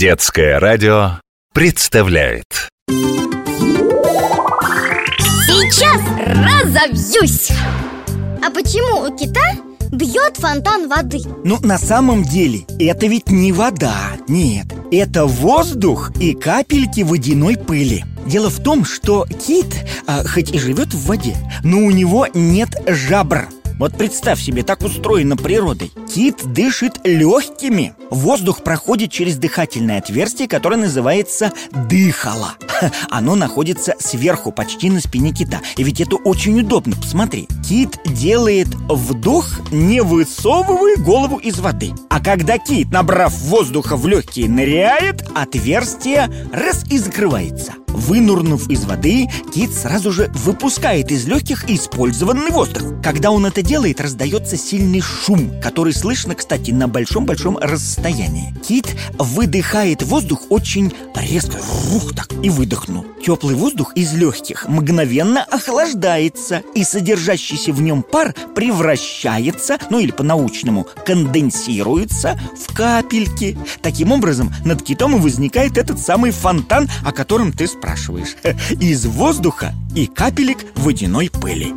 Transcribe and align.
Детское 0.00 0.58
радио 0.58 1.20
представляет. 1.52 2.70
Сейчас 5.46 6.00
разовьюсь. 6.26 7.50
А 8.42 8.48
почему 8.50 9.06
у 9.06 9.14
кита 9.14 9.58
бьет 9.92 10.38
фонтан 10.38 10.88
воды? 10.88 11.18
Ну, 11.44 11.58
на 11.60 11.76
самом 11.76 12.22
деле, 12.22 12.60
это 12.78 13.08
ведь 13.08 13.28
не 13.28 13.52
вода, 13.52 14.12
нет 14.26 14.68
Это 14.90 15.26
воздух 15.26 16.12
и 16.18 16.32
капельки 16.32 17.02
водяной 17.02 17.58
пыли. 17.58 18.06
Дело 18.24 18.48
в 18.48 18.58
том, 18.62 18.86
что 18.86 19.26
кит, 19.26 19.84
а, 20.06 20.24
хоть 20.24 20.50
и 20.50 20.58
живет 20.58 20.94
в 20.94 21.06
воде, 21.08 21.36
но 21.62 21.76
у 21.76 21.90
него 21.90 22.26
нет 22.32 22.70
жабр 22.88 23.48
вот 23.80 23.96
представь 23.96 24.42
себе, 24.42 24.62
так 24.62 24.82
устроена 24.82 25.38
природой. 25.38 25.90
Кит 26.14 26.44
дышит 26.44 27.00
легкими. 27.02 27.94
Воздух 28.10 28.62
проходит 28.62 29.10
через 29.10 29.36
дыхательное 29.36 29.98
отверстие, 29.98 30.48
которое 30.48 30.76
называется 30.76 31.50
дыхало. 31.88 32.56
Оно 33.10 33.36
находится 33.36 33.94
сверху, 33.98 34.52
почти 34.52 34.90
на 34.90 35.00
спине 35.00 35.32
кита. 35.32 35.62
И 35.78 35.82
ведь 35.82 36.02
это 36.02 36.16
очень 36.16 36.60
удобно, 36.60 36.94
посмотри. 36.94 37.48
Кит 37.66 37.98
делает 38.04 38.68
вдох, 38.68 39.46
не 39.70 40.02
высовывая 40.02 40.96
голову 40.96 41.38
из 41.38 41.58
воды. 41.58 41.92
А 42.10 42.20
когда 42.20 42.58
кит, 42.58 42.90
набрав 42.90 43.32
воздуха 43.32 43.96
в 43.96 44.06
легкие, 44.06 44.50
ныряет, 44.50 45.26
отверстие 45.34 46.30
раз 46.52 46.84
и 46.90 46.98
закрывается. 46.98 47.72
Вынурнув 47.92 48.68
из 48.68 48.84
воды, 48.84 49.28
кит 49.52 49.72
сразу 49.72 50.12
же 50.12 50.30
выпускает 50.34 51.10
из 51.10 51.26
легких 51.26 51.68
использованный 51.68 52.50
воздух. 52.50 52.82
Когда 53.02 53.30
он 53.30 53.46
это 53.46 53.62
делает, 53.62 54.00
раздается 54.00 54.56
сильный 54.56 55.00
шум, 55.00 55.60
который 55.62 55.92
слышно, 55.92 56.34
кстати, 56.34 56.70
на 56.70 56.88
большом-большом 56.88 57.58
расстоянии. 57.58 58.54
Кит 58.66 58.86
выдыхает 59.18 60.02
воздух 60.02 60.42
очень 60.50 60.92
резко, 61.14 61.58
рух 61.90 62.14
так, 62.14 62.32
и 62.42 62.50
выдохнул. 62.50 63.04
Теплый 63.24 63.54
воздух 63.54 63.92
из 63.94 64.12
легких 64.14 64.68
мгновенно 64.68 65.42
охлаждается, 65.42 66.62
и 66.74 66.84
содержащийся 66.84 67.72
в 67.72 67.80
нем 67.82 68.02
пар 68.02 68.34
превращается, 68.54 69.78
ну 69.90 69.98
или 69.98 70.10
по-научному, 70.10 70.86
конденсируется 71.04 72.40
в 72.56 72.74
капельки. 72.74 73.58
Таким 73.82 74.12
образом, 74.12 74.52
над 74.64 74.82
китом 74.82 75.16
и 75.16 75.20
возникает 75.20 75.76
этот 75.76 75.98
самый 75.98 76.30
фонтан, 76.30 76.88
о 77.04 77.12
котором 77.12 77.52
ты 77.52 77.66
спрашиваешь. 77.80 78.36
Из 78.80 79.06
воздуха 79.06 79.72
и 79.94 80.06
капелек 80.06 80.58
водяной 80.76 81.30
пыли. 81.30 81.74